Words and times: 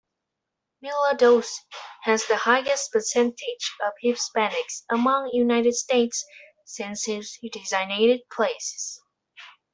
Mila 0.81 1.13
Doce 1.15 1.59
has 2.05 2.25
the 2.25 2.35
highest 2.37 2.91
percentage 2.91 3.75
of 3.85 3.93
Hispanics 4.03 4.81
among 4.89 5.29
United 5.31 5.75
States 5.75 6.25
census-designated 6.65 8.21
places. 8.31 8.99